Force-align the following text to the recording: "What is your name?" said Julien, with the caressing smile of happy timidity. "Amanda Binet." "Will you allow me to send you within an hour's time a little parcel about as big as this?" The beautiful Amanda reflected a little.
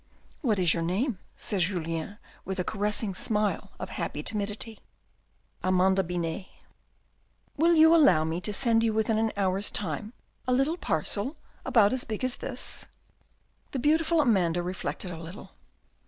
"What 0.41 0.57
is 0.57 0.73
your 0.73 0.81
name?" 0.81 1.19
said 1.37 1.61
Julien, 1.61 2.17
with 2.43 2.57
the 2.57 2.63
caressing 2.63 3.13
smile 3.13 3.71
of 3.77 3.91
happy 3.91 4.23
timidity. 4.23 4.79
"Amanda 5.61 6.01
Binet." 6.01 6.47
"Will 7.55 7.75
you 7.75 7.95
allow 7.95 8.23
me 8.23 8.41
to 8.41 8.51
send 8.51 8.81
you 8.81 8.93
within 8.93 9.19
an 9.19 9.31
hour's 9.37 9.69
time 9.69 10.13
a 10.47 10.53
little 10.53 10.75
parcel 10.77 11.35
about 11.63 11.93
as 11.93 12.03
big 12.03 12.23
as 12.23 12.37
this?" 12.37 12.87
The 13.73 13.77
beautiful 13.77 14.19
Amanda 14.21 14.63
reflected 14.63 15.11
a 15.11 15.19
little. 15.21 15.51